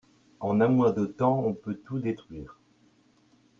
[0.39, 2.59] En un mois de temps on peut tout détruire.